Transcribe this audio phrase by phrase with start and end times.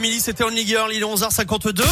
[0.00, 1.82] Midi, c'était Only Girl, il est 11h52.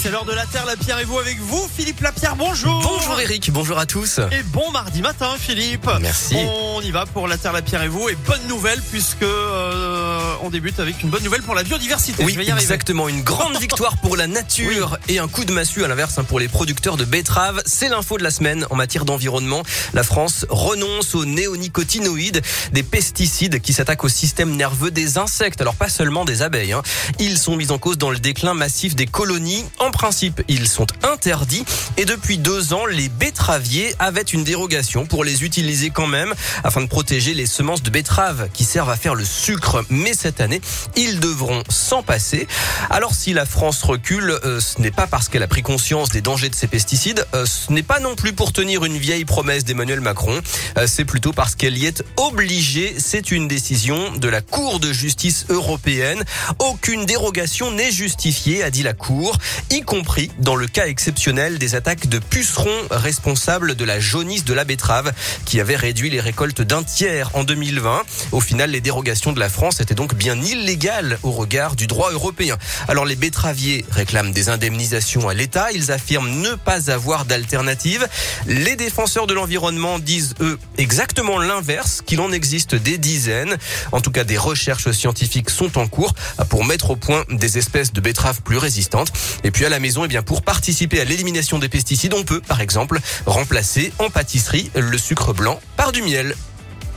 [0.00, 3.18] C'est l'heure de la Terre, la Pierre et vous avec vous, Philippe Lapierre, bonjour Bonjour
[3.20, 4.20] Eric, bonjour à tous.
[4.30, 6.36] Et bon mardi matin, Philippe Merci.
[6.36, 8.08] On y va pour la Terre, la Pierre et vous.
[8.08, 12.24] Et bonne nouvelle, puisque euh, on débute avec une bonne nouvelle pour la biodiversité.
[12.24, 13.08] Oui, Je vais y exactement.
[13.08, 16.38] Une grande victoire pour la nature et un coup de massue à l'inverse hein, pour
[16.38, 17.60] les producteurs de betteraves.
[17.66, 19.62] C'est l'info de la semaine en matière d'environnement.
[19.94, 22.42] La France renonce aux néonicotinoïdes,
[22.72, 25.60] des pesticides qui s'attaquent au système nerveux des insectes.
[25.60, 26.72] Alors pas seulement des abeilles.
[26.72, 26.82] hein.
[27.18, 29.64] Ils sont mis en cause dans le déclin massif des colonies.
[29.78, 31.64] En principe, ils sont interdits.
[31.96, 36.80] Et depuis deux ans, les betteraviers avaient une dérogation pour les utiliser quand même afin
[36.80, 39.84] de protéger les semences de betterave qui servent à faire le sucre.
[39.90, 40.60] Mais cette année,
[40.96, 42.46] ils devront s'en passer.
[42.90, 46.20] Alors si la France recule, euh, ce n'est pas parce qu'elle a pris conscience des
[46.20, 49.64] dangers de ces pesticides, euh, ce n'est pas non plus pour tenir une vieille promesse
[49.64, 50.40] d'Emmanuel Macron,
[50.76, 52.94] Euh, c'est plutôt parce qu'elle y est obligée.
[52.98, 56.24] C'est une décision de la Cour de justice européenne.
[56.58, 59.36] Aucune dérogation n'est justifiée, a dit la Cour,
[59.82, 64.64] compris dans le cas exceptionnel des attaques de pucerons responsables de la jaunisse de la
[64.64, 65.12] betterave
[65.44, 68.02] qui avait réduit les récoltes d'un tiers en 2020.
[68.32, 72.10] Au final, les dérogations de la France étaient donc bien illégales au regard du droit
[72.12, 72.56] européen.
[72.88, 75.70] Alors les betteraviers réclament des indemnisations à l'État.
[75.72, 78.06] Ils affirment ne pas avoir d'alternative.
[78.46, 83.56] Les défenseurs de l'environnement disent, eux, exactement l'inverse, qu'il en existe des dizaines.
[83.92, 86.14] En tout cas, des recherches scientifiques sont en cours
[86.48, 89.12] pour mettre au point des espèces de betteraves plus résistantes.
[89.44, 92.40] Et puis à la maison, eh bien, pour participer à l'élimination des pesticides, on peut,
[92.40, 96.34] par exemple, remplacer en pâtisserie le sucre blanc par du miel.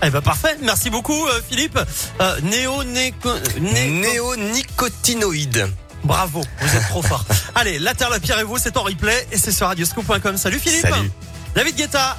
[0.03, 1.78] Eh ben parfait, merci beaucoup euh, Philippe.
[2.22, 5.67] Euh, néo, Néonicotinoïdes.
[6.03, 7.23] Bravo, vous êtes trop fort.
[7.55, 10.38] Allez, la Terre, la Pierre et vous, c'est en replay et c'est sur radioscope.com.
[10.38, 11.11] Salut Philippe Salut.
[11.53, 12.17] David Guetta